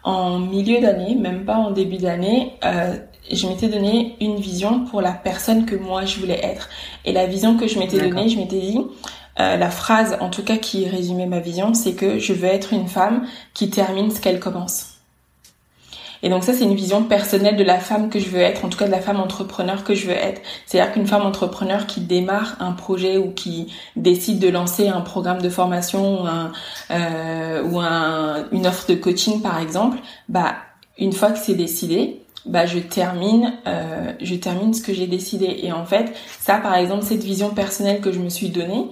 [0.04, 2.96] en milieu d'année, même pas en début d'année, euh,
[3.30, 6.68] je m'étais donné une vision pour la personne que moi je voulais être.
[7.04, 8.78] Et la vision que je m'étais donnée, je m'étais dit,
[9.40, 12.72] euh, la phrase, en tout cas, qui résumait ma vision, c'est que je veux être
[12.72, 14.88] une femme qui termine ce qu'elle commence.
[16.24, 18.68] Et donc ça, c'est une vision personnelle de la femme que je veux être, en
[18.68, 20.40] tout cas de la femme entrepreneur que je veux être.
[20.66, 25.42] C'est-à-dire qu'une femme entrepreneur qui démarre un projet ou qui décide de lancer un programme
[25.42, 26.52] de formation ou, un,
[26.92, 30.54] euh, ou un, une offre de coaching, par exemple, bah
[30.96, 35.60] une fois que c'est décidé, bah je termine, euh, je termine ce que j'ai décidé.
[35.62, 38.86] Et en fait, ça, par exemple, cette vision personnelle que je me suis donnée,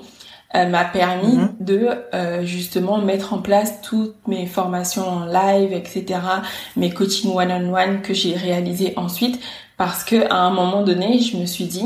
[0.56, 1.48] euh, m'a permis Mhm.
[1.60, 6.20] de euh, justement mettre en place toutes mes formations en live, etc.,
[6.76, 9.40] mes coachings one-on-one que j'ai réalisés ensuite,
[9.76, 11.84] parce que à un moment donné, je me suis dit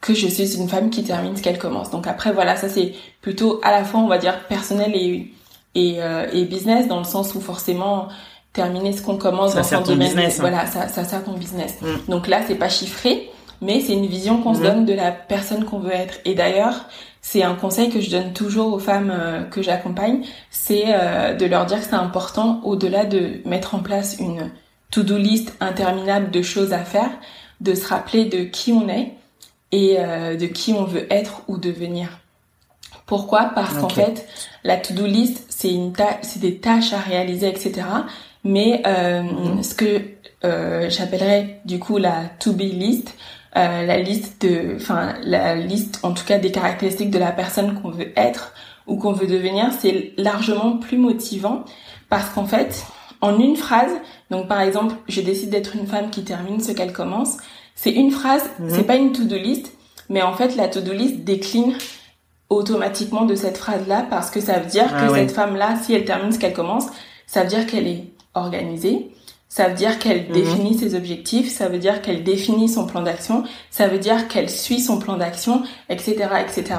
[0.00, 1.90] que je suis une femme qui termine ce qu'elle commence.
[1.90, 5.32] Donc après, voilà, ça c'est plutôt à la fois, on va dire, personnel et
[5.74, 8.08] et, euh, et business, dans le sens où forcément
[8.58, 10.40] terminer ce qu'on commence Ça dans sert son ton domaine, business, hein.
[10.42, 11.76] voilà, ça, ça sert ton business.
[11.80, 12.10] Mm.
[12.10, 14.66] Donc là, c'est pas chiffré, mais c'est une vision qu'on se Mhm.
[14.66, 16.16] donne de la personne qu'on veut être.
[16.24, 16.76] Et d'ailleurs,
[17.22, 21.46] c'est un conseil que je donne toujours aux femmes euh, que j'accompagne, c'est euh, de
[21.46, 24.50] leur dire que c'est important, au-delà de mettre en place une
[24.90, 27.10] to-do list interminable de choses à faire,
[27.60, 29.12] de se rappeler de qui on est
[29.72, 32.08] et euh, de qui on veut être ou devenir.
[33.06, 33.50] Pourquoi?
[33.54, 34.26] Parce qu'en fait,
[34.64, 35.92] la to-do list, c'est une
[36.22, 37.72] c'est des tâches à réaliser, etc.
[38.44, 39.62] Mais euh, Mhm.
[39.62, 40.00] ce que
[40.44, 43.14] euh, j'appellerais du coup la to-be list,
[43.56, 47.80] euh, la liste de, enfin la liste en tout cas des caractéristiques de la personne
[47.80, 48.52] qu'on veut être
[48.86, 51.64] ou qu'on veut devenir, c'est largement plus motivant
[52.08, 52.84] parce qu'en fait,
[53.20, 53.90] en une phrase,
[54.30, 57.36] donc par exemple, je décide d'être une femme qui termine ce qu'elle commence,
[57.74, 58.70] c'est une phrase, Mhm.
[58.70, 59.72] c'est pas une to-do list,
[60.08, 61.74] mais en fait la to-do list décline
[62.48, 66.04] automatiquement de cette phrase-là parce que ça veut dire Ah que cette femme-là, si elle
[66.04, 66.86] termine ce qu'elle commence,
[67.26, 68.04] ça veut dire qu'elle est
[68.38, 69.10] organisée,
[69.48, 70.32] ça veut dire qu'elle Mhm.
[70.32, 74.50] définit ses objectifs, ça veut dire qu'elle définit son plan d'action, ça veut dire qu'elle
[74.50, 76.74] suit son plan d'action, etc., etc.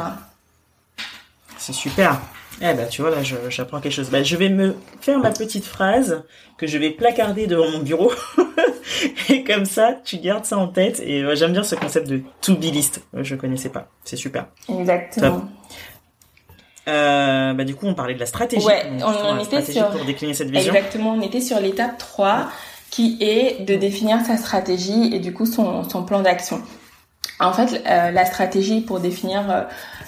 [1.58, 2.20] C'est super.
[2.62, 3.18] Eh ben, tu vois, là,
[3.50, 4.10] j'apprends quelque chose.
[4.10, 6.24] Ben, je vais me faire ma petite phrase
[6.58, 8.12] que je vais placarder devant mon bureau.
[9.30, 11.02] et comme ça, tu gardes ça en tête.
[11.06, 13.02] Et euh, j'aime bien ce concept de to-be list.
[13.16, 13.88] Euh, Je connaissais pas.
[14.04, 14.48] C'est super.
[14.68, 15.46] Exactement.
[16.90, 18.66] Euh, bah, du coup, on parlait de la stratégie.
[18.66, 20.74] Ouais, on la était stratégie sur- pour décliner cette vision.
[20.74, 22.48] Exactement, on était sur l'étape 3
[22.90, 26.62] qui est de définir sa stratégie et du coup son, son plan d'action.
[27.40, 29.62] En fait, euh, la stratégie, pour définir euh,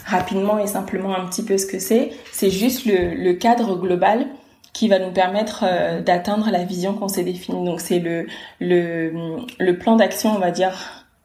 [0.08, 4.26] rapidement et simplement un petit peu ce que c'est, c'est juste le, le cadre global
[4.74, 7.64] qui va nous permettre euh, d'atteindre la vision qu'on s'est définie.
[7.66, 8.26] Donc c'est le,
[8.60, 9.14] le,
[9.60, 10.74] le plan d'action, on va dire,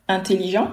[0.09, 0.69] intelligent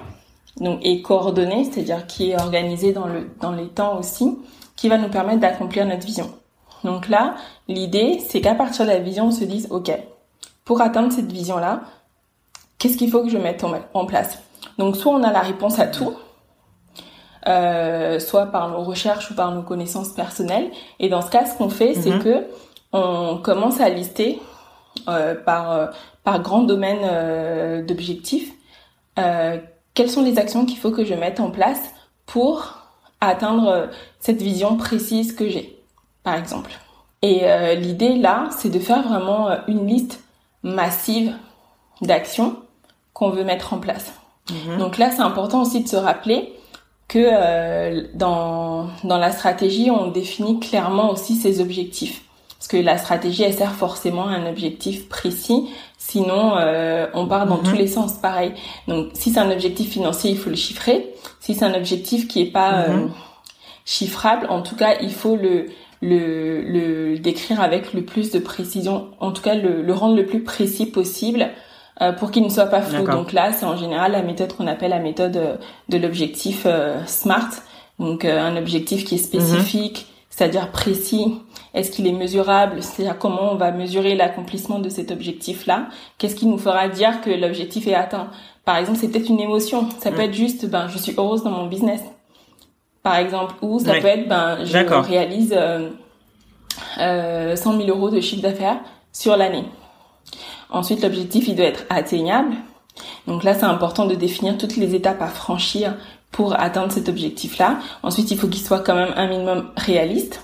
[0.59, 4.37] donc, et coordonné, c'est-à-dire qui est organisé dans, le, dans les temps aussi,
[4.83, 6.29] qui va nous permettre d'accomplir notre vision.
[6.83, 7.35] Donc là,
[7.69, 9.89] l'idée, c'est qu'à partir de la vision, on se dise, OK,
[10.65, 11.83] pour atteindre cette vision-là,
[12.77, 14.39] qu'est-ce qu'il faut que je mette en, place?
[14.77, 16.11] Donc soit on a la réponse à tout,
[17.47, 20.69] euh, soit par nos recherches ou par nos connaissances personnelles.
[20.99, 22.21] Et dans ce cas, ce qu'on fait, c'est Mhm.
[22.21, 22.47] que
[22.91, 24.41] on commence à lister
[25.07, 25.87] euh, par euh,
[26.25, 28.51] par grand domaine d'objectifs
[29.15, 31.93] quelles sont les actions qu'il faut que je mette en place
[32.25, 32.79] pour
[33.21, 33.89] atteindre
[34.23, 35.77] cette vision précise que j'ai,
[36.23, 36.71] par exemple.
[37.21, 40.23] Et euh, l'idée là, c'est de faire vraiment euh, une liste
[40.63, 41.33] massive
[42.01, 42.55] d'actions
[43.13, 44.13] qu'on veut mettre en place.
[44.49, 44.77] Mhm.
[44.79, 46.53] Donc là, c'est important aussi de se rappeler
[47.09, 52.21] que euh, dans, dans la stratégie, on définit clairement aussi ses objectifs.
[52.57, 55.67] Parce que la stratégie, elle sert forcément à un objectif précis.
[55.97, 57.63] Sinon, euh, on part dans Mhm.
[57.63, 58.53] tous les sens, pareil.
[58.87, 61.13] Donc, si c'est un objectif financier, il faut le chiffrer.
[61.41, 63.11] Si c'est un objectif qui est pas Mhm.
[63.85, 65.65] Chiffrable, en tout cas, il faut le,
[66.01, 69.07] le, le décrire avec le plus de précision.
[69.19, 71.49] En tout cas, le, le rendre le plus précis possible
[72.01, 73.05] euh, pour qu'il ne soit pas flou.
[73.05, 75.55] Donc là, c'est en général la méthode qu'on appelle la méthode euh,
[75.89, 77.49] de l'objectif euh, SMART.
[77.99, 81.35] Donc euh, un objectif qui est spécifique, c'est-à-dire précis.
[81.75, 82.81] Est-ce qu'il est mesurable?
[82.81, 85.87] C'est-à-dire comment on va mesurer l'accomplissement de cet objectif-là?
[86.17, 88.29] Qu'est-ce qui nous fera dire que l'objectif est atteint?
[88.65, 89.89] Par exemple, c'est peut-être une émotion.
[89.99, 90.25] Ça peut Mm.
[90.25, 92.01] être juste, ben, je suis heureuse dans mon business.
[93.03, 94.01] Par exemple, ou ça Ouais.
[94.01, 95.89] peut être, ben, je réalise euh,
[96.99, 98.79] euh, 100 000 euros de chiffre d'affaires
[99.11, 99.65] sur l'année.
[100.69, 102.55] Ensuite, l'objectif, il doit être atteignable.
[103.27, 105.95] Donc là, c'est important de définir toutes les étapes à franchir
[106.31, 107.77] pour atteindre cet objectif-là.
[108.01, 110.41] Ensuite, il faut qu'il soit quand même un minimum réaliste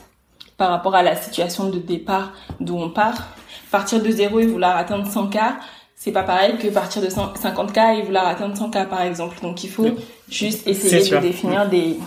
[0.57, 3.29] par rapport à la situation de départ d'où on part.
[3.71, 5.53] Partir de zéro et vouloir atteindre 100K,
[5.95, 9.37] c'est pas pareil que partir de 50K et vouloir atteindre 100K par exemple.
[9.41, 9.87] Donc il faut
[10.29, 11.97] juste essayer de définir des,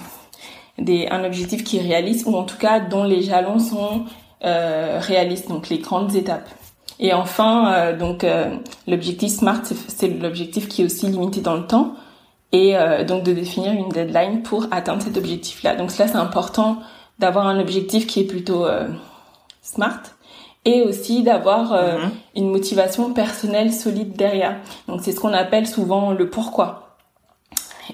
[0.78, 4.04] des, un objectif qui est réaliste ou en tout cas dont les jalons sont
[4.44, 6.48] euh, réalistes, donc les grandes étapes.
[6.98, 8.56] Et enfin, euh, donc euh,
[8.88, 11.94] l'objectif SMART, c'est l'objectif qui est aussi limité dans le temps
[12.54, 12.74] et
[13.06, 15.74] donc de définir une deadline pour atteindre cet objectif-là.
[15.74, 16.80] Donc cela, c'est important
[17.18, 18.66] d'avoir un objectif qui est plutôt
[19.62, 20.02] SMART
[20.66, 22.10] et aussi d'avoir mm-hmm.
[22.36, 24.58] une motivation personnelle solide derrière.
[24.86, 26.98] Donc c'est ce qu'on appelle souvent le pourquoi.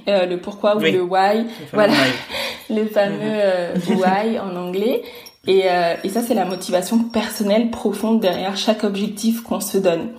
[0.08, 1.94] le pourquoi ou le why, voilà,
[2.70, 5.02] le fameux why en anglais.
[5.46, 10.10] Et, euh, et ça, c'est la motivation personnelle profonde derrière chaque objectif qu'on se donne.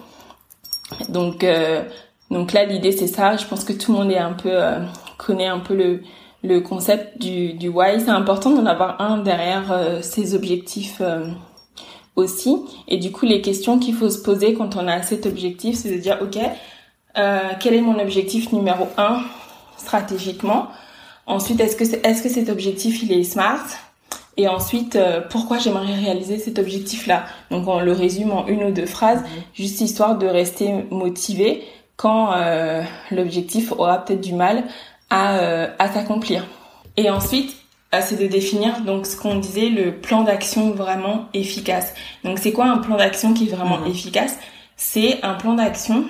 [1.10, 1.84] Donc, euh,
[2.32, 3.38] donc là, l'idée, c'est ça.
[3.38, 4.80] Je pense que tout le monde est un peu euh,
[5.20, 6.02] connaît un peu le,
[6.44, 8.02] le concept du, du why.
[8.02, 11.00] C'est important d'en avoir un derrière euh, ses objectifs
[12.16, 12.58] aussi.
[12.88, 15.92] Et du coup, les questions qu'il faut se poser quand on a cet objectif, c'est
[15.92, 16.40] de dire, OK,
[17.60, 19.22] quel est mon objectif numéro un
[19.78, 20.70] stratégiquement?
[21.30, 23.64] Ensuite, est-ce que, est-ce que cet objectif, il est smart?
[24.36, 27.26] Et ensuite, euh, pourquoi j'aimerais réaliser cet objectif-là?
[27.52, 29.28] Donc on le résume en une ou deux phrases, mhm.
[29.54, 31.64] juste histoire de rester motivé
[31.98, 34.64] quand euh, l'objectif aura peut-être du mal
[35.12, 36.48] à, euh, à s'accomplir.
[36.98, 37.56] Et ensuite,
[37.92, 41.94] c'est de définir donc ce qu'on disait le plan d'action vraiment efficace.
[42.24, 43.92] Donc c'est quoi un plan d'action qui est vraiment mhm.
[43.92, 44.36] efficace?
[44.78, 46.06] C'est un plan d'action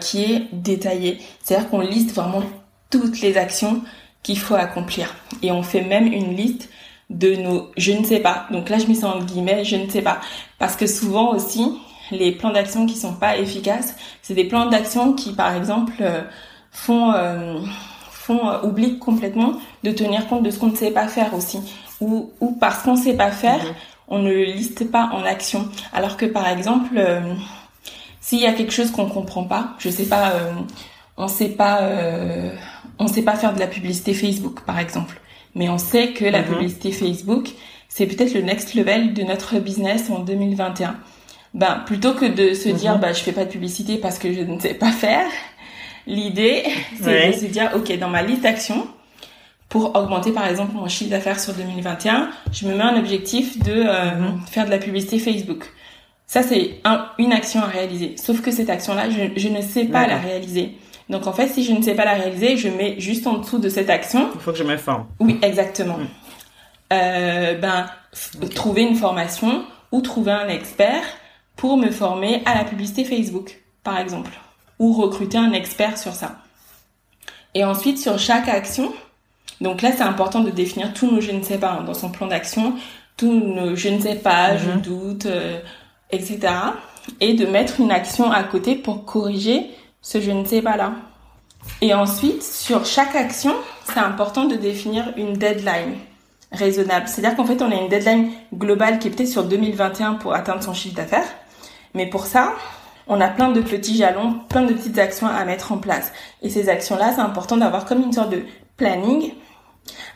[0.00, 1.18] qui est détaillé.
[1.42, 2.42] C'est-à-dire qu'on liste vraiment
[2.90, 3.82] toutes les actions
[4.22, 5.14] qu'il faut accomplir.
[5.42, 6.68] Et on fait même une liste
[7.08, 8.46] de nos je ne sais pas.
[8.50, 10.20] Donc là, je mets ça en guillemets, je ne sais pas.
[10.58, 11.76] Parce que souvent aussi,
[12.10, 16.22] les plans d'action qui sont pas efficaces, c'est des plans d'action qui, par exemple, euh,
[16.70, 17.58] font, euh,
[18.10, 21.58] font euh, oublient complètement de tenir compte de ce qu'on ne sait pas faire aussi.
[22.00, 23.74] Ou, ou parce qu'on ne sait pas faire, mhm.
[24.08, 25.68] on ne le liste pas en action.
[25.92, 27.02] Alors que, par exemple,
[28.20, 30.32] s'il y a quelque chose qu'on comprend pas, je sais pas,
[31.16, 31.80] on sait pas,
[32.98, 35.20] on sait pas faire de la publicité Facebook, par exemple
[35.54, 36.48] mais on sait que la mhm.
[36.48, 37.48] publicité Facebook,
[37.88, 40.96] c'est peut-être le next level de notre business en 2021.
[41.54, 44.40] Ben, plutôt que de se dire, bah, je fais pas de publicité parce que je
[44.40, 45.26] ne sais pas faire,
[46.06, 46.62] l'idée,
[47.02, 48.86] c'est de se dire, OK, dans ma liste d'actions,
[49.68, 53.72] pour augmenter par exemple mon chiffre d'affaires sur 2021, je me mets un objectif de
[53.72, 54.40] euh, mhm.
[54.50, 55.64] faire de la publicité Facebook.
[56.26, 58.14] Ça, c'est un, une action à réaliser.
[58.16, 60.76] Sauf que cette action-là, je, je, ne sais pas la réaliser.
[61.10, 63.58] Donc en fait, si je ne sais pas la réaliser, je mets juste en dessous
[63.58, 64.30] de cette action.
[64.32, 65.06] Il faut que je m'informe.
[65.18, 65.98] Oui, exactement.
[65.98, 66.06] Hmm.
[66.92, 67.86] Euh, ben,
[68.54, 71.02] trouver une formation ou trouver un expert
[71.56, 74.30] pour me former à la publicité Facebook, par exemple,
[74.78, 76.36] ou recruter un expert sur ça.
[77.54, 78.92] Et ensuite, sur chaque action,
[79.60, 82.10] donc là, c'est important de définir tous nos je ne sais pas hein, dans son
[82.10, 82.74] plan d'action,
[83.16, 84.80] tous nos je ne sais pas, je mhm.
[84.80, 85.60] doute, euh,
[86.12, 86.40] etc.
[87.20, 89.70] Et de mettre une action à côté pour corriger
[90.02, 90.92] ce je ne sais pas là.
[91.80, 95.96] Et ensuite, sur chaque action, c'est important de définir une deadline
[96.52, 97.06] raisonnable.
[97.06, 100.62] C'est-à-dire qu'en fait, on a une deadline globale qui est peut-être sur 2021 pour atteindre
[100.62, 101.28] son chiffre d'affaires.
[101.94, 102.54] Mais pour ça,
[103.06, 106.12] on a plein de petits jalons, plein de petites actions à mettre en place.
[106.42, 108.44] Et ces actions-là, c'est important d'avoir comme une sorte de
[108.76, 109.32] planning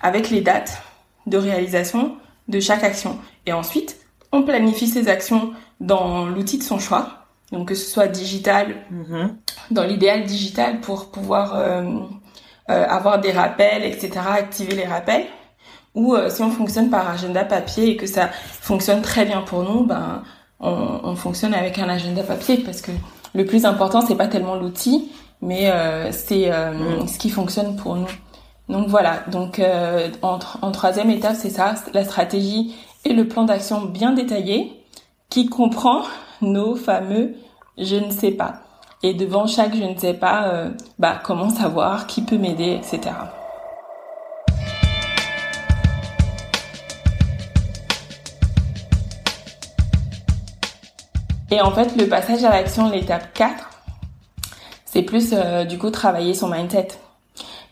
[0.01, 0.83] avec les dates
[1.27, 2.17] de réalisation
[2.49, 3.19] de chaque action.
[3.47, 3.97] Et ensuite,
[4.33, 9.29] on planifie ces actions dans l'outil de son choix donc que ce soit digital, mm-hmm.
[9.71, 11.83] dans l'idéal digital pour pouvoir euh,
[12.71, 15.27] euh, avoir des rappels, etc., activer les rappels.
[15.95, 19.63] Ou euh, si on fonctionne par agenda papier et que ça fonctionne très bien pour
[19.63, 20.23] nous, ben
[20.59, 22.91] on, on fonctionne avec un agenda papier parce que
[23.35, 25.71] le plus important c'est pas tellement l'outil, mais
[26.11, 27.07] c'est mm.
[27.07, 28.09] ce qui fonctionne pour nous.
[28.69, 29.25] Donc voilà.
[29.31, 29.61] Donc
[30.23, 34.73] en, en troisième étape c'est ça, la stratégie et le plan d'action bien détaillé
[35.29, 36.03] qui comprend
[36.41, 37.35] nos fameux
[37.79, 38.61] je ne sais pas.
[39.03, 43.13] Et devant chaque je ne sais pas, euh, bah, comment savoir, qui peut m'aider, etc.
[51.51, 53.71] Et en fait, le passage à l'action, l'étape 4,
[54.87, 56.89] c'est plus euh, du coup travailler son mindset.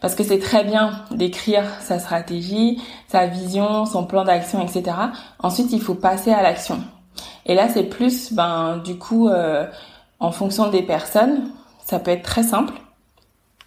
[0.00, 4.96] Parce que c'est très bien d'écrire sa stratégie, sa vision, son plan d'action, etc.
[5.38, 6.80] Ensuite, il faut passer à l'action.
[7.46, 9.66] Et là, c'est plus, ben, du coup, euh,
[10.20, 11.50] en fonction des personnes,
[11.84, 12.74] ça peut être très simple.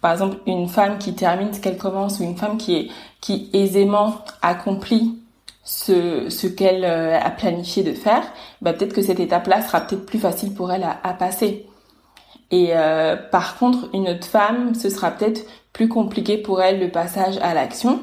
[0.00, 2.88] Par exemple, une femme qui termine ce qu'elle commence ou une femme qui est
[3.20, 5.18] qui aisément accomplit
[5.64, 8.22] ce, ce qu'elle euh, a planifié de faire,
[8.62, 11.66] bah peut-être que cette étape-là sera peut-être plus facile pour elle à, passer.
[12.52, 16.90] Et euh, par contre, une autre femme, ce sera peut-être plus compliqué pour elle le
[16.90, 18.00] passage à l'action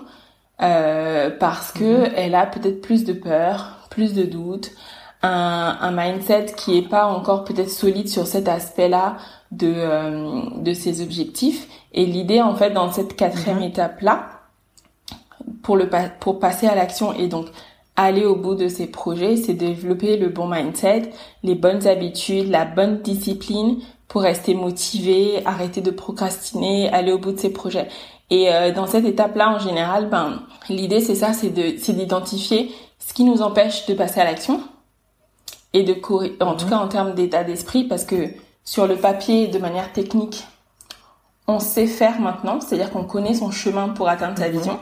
[0.62, 2.14] euh, parce que mhm.
[2.18, 4.72] elle a peut-être plus de peur, plus de doutes,
[5.24, 9.18] un, un mindset qui est pas encore peut-être solide sur cet aspect-là
[9.52, 11.68] de euh, de ses objectifs.
[11.94, 13.64] Et l'idée en fait dans cette quatrième mhm.
[13.64, 14.28] étape là,
[15.64, 17.48] pour le pour passer à l'action et donc
[17.96, 21.12] aller au bout de ses projets, c'est développer le bon mindset,
[21.44, 27.32] les bonnes habitudes, la bonne discipline pour rester motivé, arrêter de procrastiner, aller au bout
[27.32, 27.88] de ses projets.
[28.30, 32.72] Et euh, dans cette étape-là, en général, ben l'idée c'est ça, c'est de c'est d'identifier
[33.00, 34.60] ce qui nous empêche de passer à l'action
[35.74, 35.94] et de
[36.44, 36.70] en tout mhm.
[36.70, 38.30] cas en termes d'état d'esprit, parce que
[38.64, 40.46] sur le papier, de manière technique,
[41.48, 44.58] on sait faire maintenant, c'est-à-dire qu'on connaît son chemin pour atteindre sa mhm.
[44.58, 44.80] vision.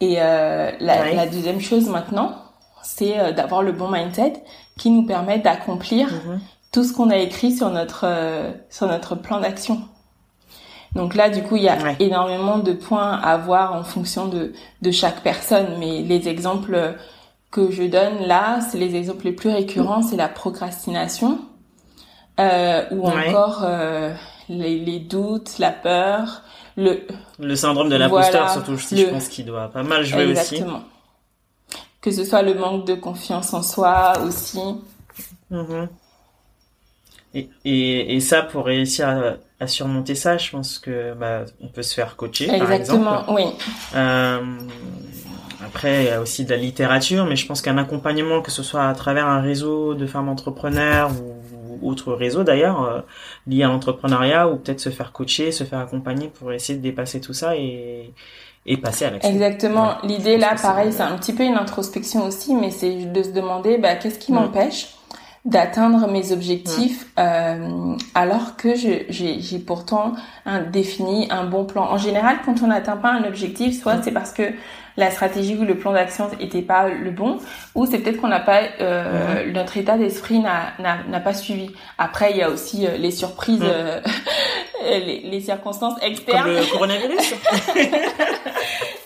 [0.00, 2.34] Et euh, la, deuxième chose maintenant,
[2.82, 4.42] c'est euh, d'avoir le bon mindset
[4.78, 6.40] qui nous permet d'accomplir mhm.
[6.72, 9.82] tout ce qu'on a écrit sur notre euh, sur notre plan d'action.
[10.94, 14.52] Donc là, du coup, il y a énormément de points à voir en fonction de
[14.82, 16.96] de chaque personne, mais les exemples
[17.50, 21.40] que je donne là, c'est les exemples les plus récurrents, c'est la procrastination
[22.38, 23.66] euh, ou encore
[24.48, 26.42] les, les doutes, la peur,
[26.76, 27.06] le
[27.38, 30.82] le syndrome de l'imposteur surtout si je pense qu'il doit pas mal jouer Exactement.
[32.00, 34.60] Que ce soit le manque de confiance en soi aussi.
[35.50, 35.88] Mhm.
[37.34, 41.68] Et, et, et, ça, pour réussir à, à, surmonter ça, je pense que bah, on
[41.68, 43.32] peut se faire coacher, Exactement, par exemple.
[43.36, 43.44] oui.
[43.94, 44.58] Euh,
[45.70, 48.64] après, il y a aussi de la littérature, mais je pense qu'un accompagnement, que ce
[48.64, 53.00] soit à travers un réseau de femmes entrepreneurs ou, autre réseau d'ailleurs, euh,
[53.46, 57.20] lié à l'entrepreneuriat, ou peut-être se faire coacher, se faire accompagner pour essayer de dépasser
[57.20, 58.12] tout ça et,
[58.66, 59.30] et passer à l'action.
[59.30, 59.94] Exactement.
[60.02, 63.78] L'idée là, pareil, c'est un petit peu une introspection aussi, mais c'est de se demander,
[63.78, 64.34] bah, qu'est-ce qui mm.
[64.34, 64.88] m'empêche
[65.46, 67.20] d'atteindre mes objectifs mm.
[67.20, 70.12] euh, alors que j'ai pourtant
[70.44, 71.84] un, défini un bon plan.
[71.84, 74.02] En général, quand on n'atteint pas un objectif, soit mm.
[74.04, 74.52] c'est parce que
[74.96, 77.38] la stratégie ou le plan d'action n'était pas le bon,
[77.74, 81.70] ou c'est peut-être qu'on n'a pas euh, notre état d'esprit n'a pas suivi.
[81.98, 84.00] Après, il y a aussi euh, les surprises, euh,
[84.84, 86.44] les, les, circonstances externes.
[86.44, 87.34] Comme le coronavirus.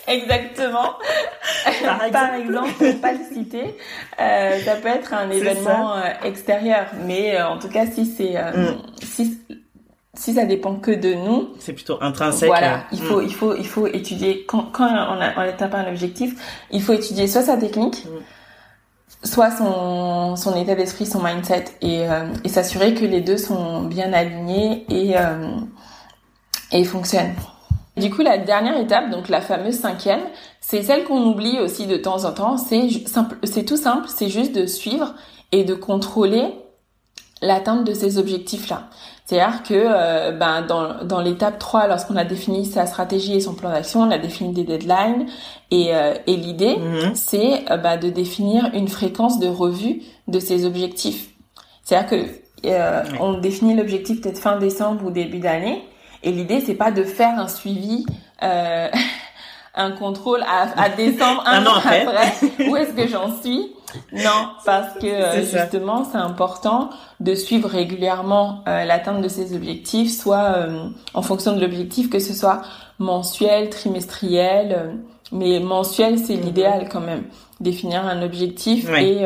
[0.06, 0.94] Exactement.
[1.82, 3.76] Par exemple, Par exemple pas le citer,
[4.20, 8.76] euh, ça peut être un événement extérieur, mais en tout cas, si c'est mm.
[9.02, 9.38] si
[10.16, 12.48] si ça dépend que de nous, c'est plutôt intrinsèque.
[12.48, 13.24] Voilà, il faut, mm.
[13.24, 16.34] il faut, il faut étudier quand, quand on a, on atteint pas un objectif,
[16.70, 19.26] il faut étudier soit sa technique, mm.
[19.26, 23.82] soit son, son état d'esprit, son mindset, et, euh, et s'assurer que les deux sont
[23.82, 25.48] bien alignés et euh,
[26.72, 27.34] et fonctionnent.
[27.96, 30.22] Du coup, la dernière étape, donc la fameuse cinquième,
[30.60, 32.56] c'est celle qu'on oublie aussi de temps en temps.
[32.56, 35.14] C'est simple, c'est tout simple, c'est juste de suivre
[35.52, 36.56] et de contrôler
[37.40, 38.88] l'atteinte de ces objectifs-là.
[39.24, 43.54] C'est-à-dire que euh, ben, dans, dans l'étape 3, lorsqu'on a défini sa stratégie et son
[43.54, 45.26] plan d'action, on a défini des deadlines
[45.70, 47.14] et, euh, et l'idée, mhm.
[47.14, 51.30] c'est euh, ben, de définir une fréquence de revue de ses objectifs.
[51.82, 52.44] C'est-à-dire que
[53.20, 55.84] on définit l'objectif peut-être fin décembre ou début d'année
[56.22, 58.06] et l'idée, c'est pas de faire un suivi...
[59.74, 62.06] un contrôle à, à décembre, un, an après.
[62.68, 63.72] Où est-ce que j'en suis?
[64.12, 70.16] Non, parce que euh, justement, c'est important de suivre régulièrement euh, l'atteinte de ces objectifs,
[70.16, 72.62] soit euh, en fonction de l'objectif, que ce soit
[72.98, 74.98] mensuel, trimestriel,
[75.32, 76.42] mais mensuel, c'est mhm.
[76.42, 77.24] l'idéal quand même.
[77.60, 79.24] Définir un objectif et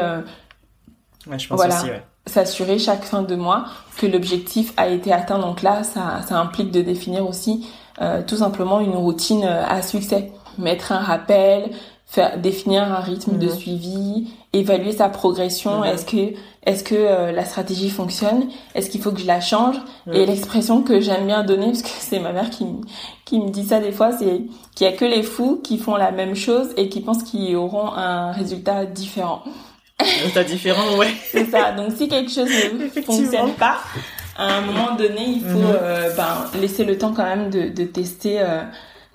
[1.27, 1.77] ouais, je pense voilà.
[1.77, 3.65] Aussi, ouais s'assurer chaque fin de mois
[3.97, 5.39] que l'objectif a été atteint.
[5.39, 7.67] Donc là, ça, ça implique de définir aussi
[8.01, 11.71] euh, tout simplement une routine à succès mettre un rappel,
[12.09, 13.55] faire définir un rythme de mhm.
[13.55, 15.81] suivi, évaluer sa progression.
[15.81, 15.85] Mhm.
[15.85, 18.49] Est-ce que est-ce que euh, la stratégie fonctionne?
[18.75, 19.77] Est-ce qu'il faut que je la change?
[20.07, 20.15] Mhm.
[20.15, 22.67] Et l'expression que j'aime bien donner, parce que c'est ma mère qui
[23.27, 24.43] qui me dit ça des fois, c'est
[24.75, 27.57] qu'il y a que les fous qui font la même chose et qui pensent qu'ils
[27.57, 29.43] auront un résultat différent.
[30.01, 31.13] Résultat différent, ouais.
[31.31, 31.73] c'est ça.
[31.73, 33.79] Donc si quelque chose ne fonctionne pas,
[34.39, 37.85] à un moment donné, il faut euh, ben, laisser le temps quand même de, de
[37.85, 38.41] tester.
[38.41, 38.63] Euh,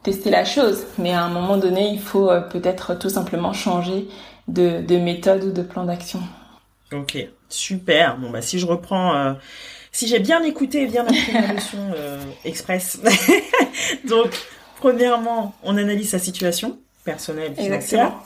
[0.04, 0.86] tester la chose.
[0.98, 4.08] Mais à un moment donné, il faut euh, peut-être tout simplement changer
[4.48, 6.20] de, de, méthode ou de plan d'action.
[6.92, 7.18] Ok,
[7.50, 8.18] super.
[8.18, 9.34] Bon bah si je reprends, euh,
[9.92, 13.00] si j'ai bien écouté et bien appris la leçon euh, express.
[14.08, 14.32] Donc
[14.80, 17.74] premièrement, on analyse sa situation personnelle, financière.
[17.74, 18.24] Exactement.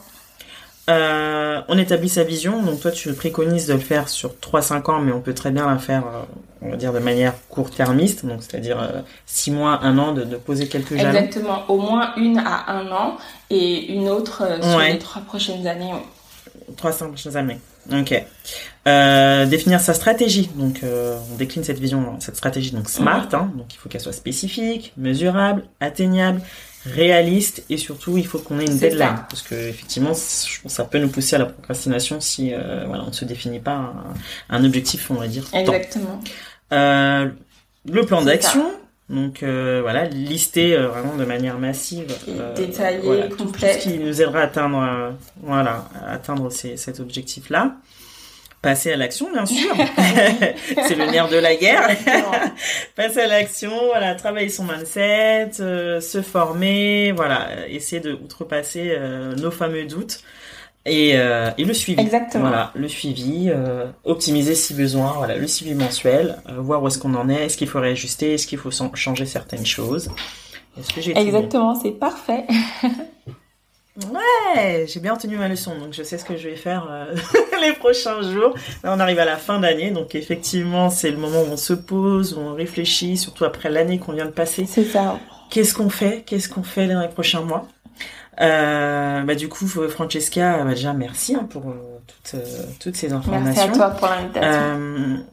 [0.90, 5.00] Euh, on établit sa vision, donc toi tu préconises de le faire sur 3-5 ans,
[5.02, 6.22] mais on peut très bien la faire, euh,
[6.62, 8.78] on va dire, de manière court-termiste, donc c'est-à-dire
[9.26, 11.10] 6 euh, mois, 1 an, de, poser quelques jalons.
[11.10, 13.18] Exactement, au moins une à un an
[13.50, 15.92] et une autre sur les trois prochaines années.
[16.78, 17.60] Trois cinq prochaines années.
[17.92, 18.26] Ok.
[18.88, 20.50] Euh, définir sa stratégie.
[20.56, 23.28] Donc, euh, on décline cette vision, cette stratégie donc smart.
[23.34, 26.42] Hein, donc, il faut qu'elle soit spécifique, mesurable, atteignable,
[26.94, 29.00] réaliste et surtout, il faut qu'on ait une deadline.
[29.00, 29.26] ça.
[29.30, 32.84] Parce que effectivement, je pense que ça peut nous pousser à la procrastination si euh,
[32.88, 33.94] voilà, on ne se définit pas
[34.50, 35.46] un, un objectif, on va dire.
[35.54, 36.20] Exactement.
[36.74, 37.28] Euh,
[37.90, 38.72] le plan d'action.
[39.10, 43.76] Donc euh, voilà, lister vraiment de manière massive, Et détaillé, voilà, tout- complet.
[43.76, 47.76] tout ce qui nous aidera à atteindre, voilà, à atteindre ces- cet objectif-là.
[48.62, 49.74] Passer à l'action, bien sûr.
[50.88, 51.90] C'est le nerf de la guerre.
[52.96, 59.36] Passer à l'action, voilà, travailler son mindset, euh, se former, voilà, essayer de outrepasser euh,
[59.36, 60.22] nos fameux doutes
[60.88, 62.02] et, euh, et le suivi.
[62.02, 62.48] Exactement.
[62.48, 66.98] Voilà, le suivi, euh, optimiser si besoin, voilà, le suivi mensuel, euh, voir où est-ce
[66.98, 70.10] qu'on en est, est-ce qu'il faut réajuster, est-ce qu'il faut changer certaines choses.
[70.80, 71.26] Est-ce que j'ai tout dit?
[71.26, 72.46] Exactement, c'est parfait.
[73.98, 77.16] Ouais, j'ai bien retenu ma leçon, donc je sais ce que je vais faire euh,
[77.62, 78.54] les prochains jours.
[78.84, 81.74] Là, on arrive à la fin d'année, donc effectivement, c'est le moment où on se
[81.74, 84.66] pose, où on réfléchit, surtout après l'année qu'on vient de passer.
[84.68, 85.20] C'est ça.
[85.50, 86.24] Qu'est-ce qu'on fait?
[86.28, 87.68] Qu'est-ce qu'on fait dans les prochains mois?
[88.40, 93.12] Euh, bah, Du coup, Francesca, bah, déjà, merci hein, pour euh, toutes, euh, toutes ces
[93.12, 93.46] informations.
[93.46, 95.24] Merci à toi pour l'invitation.